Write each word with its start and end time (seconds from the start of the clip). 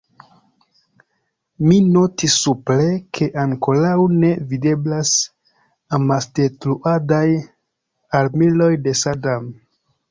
Mi 1.71 1.77
notis 1.97 2.37
supre, 2.45 2.87
ke 3.19 3.29
ankoraŭ 3.43 3.93
ne 4.23 4.33
videblas 4.55 5.15
amasdetruadaj 6.01 7.25
armiloj 8.25 8.75
de 8.89 9.01
Sadam. 9.07 9.51